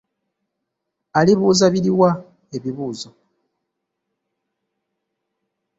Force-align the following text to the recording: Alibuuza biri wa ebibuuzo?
Alibuuza 1.19 1.65
biri 1.73 1.91
wa 1.99 2.11
ebibuuzo? 2.55 3.09